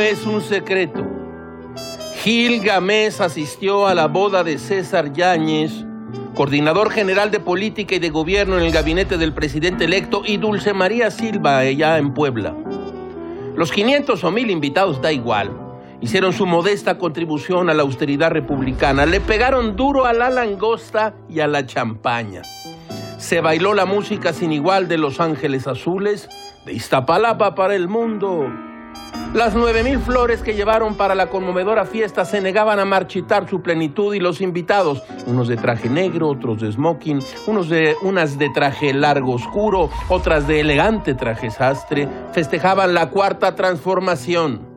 [0.00, 1.06] es un secreto.
[2.22, 5.84] Gil Gamés asistió a la boda de César Yáñez,
[6.34, 10.72] coordinador general de política y de gobierno en el gabinete del presidente electo, y Dulce
[10.72, 12.56] María Silva, allá en Puebla.
[13.54, 15.50] Los 500 o 1000 invitados da igual.
[16.00, 19.06] Hicieron su modesta contribución a la austeridad republicana.
[19.06, 22.42] Le pegaron duro a la langosta y a la champaña.
[23.18, 26.28] Se bailó la música sin igual de Los Ángeles Azules,
[26.64, 28.48] de Iztapalapa para el mundo.
[29.34, 33.62] Las nueve mil flores que llevaron para la conmovedora fiesta se negaban a marchitar su
[33.62, 38.50] plenitud y los invitados, unos de traje negro, otros de smoking, unos de unas de
[38.50, 44.68] traje largo oscuro, otras de elegante traje sastre, festejaban la cuarta transformación.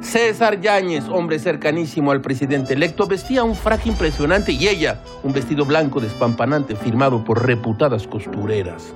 [0.00, 5.64] César Yáñez, hombre cercanísimo al presidente electo, vestía un frac impresionante y ella un vestido
[5.64, 8.92] blanco despampanante firmado por reputadas costureras.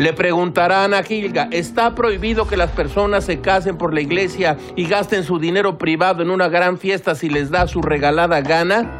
[0.00, 4.86] Le preguntarán a Gilga, ¿está prohibido que las personas se casen por la iglesia y
[4.86, 8.90] gasten su dinero privado en una gran fiesta si les da su regalada gana?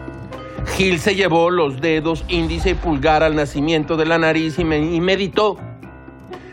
[0.77, 5.01] Gil se llevó los dedos índice y pulgar al nacimiento de la nariz y, y
[5.01, 5.57] meditó.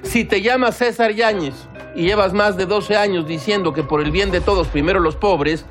[0.03, 4.11] Si te llamas César Yáñez y llevas más de 12 años diciendo que por el
[4.11, 5.65] bien de todos primero los pobres,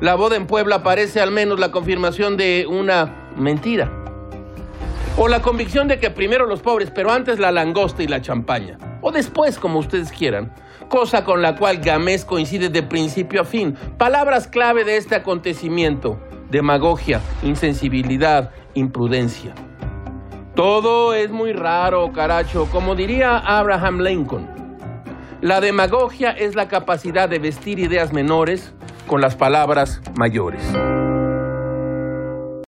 [0.00, 4.03] la boda en Puebla parece al menos la confirmación de una mentira.
[5.16, 8.78] O la convicción de que primero los pobres, pero antes la langosta y la champaña.
[9.00, 10.52] O después, como ustedes quieran.
[10.88, 13.76] Cosa con la cual Gamés coincide de principio a fin.
[13.96, 16.18] Palabras clave de este acontecimiento.
[16.50, 19.54] Demagogia, insensibilidad, imprudencia.
[20.56, 24.48] Todo es muy raro, caracho, como diría Abraham Lincoln.
[25.40, 28.74] La demagogia es la capacidad de vestir ideas menores
[29.06, 30.62] con las palabras mayores.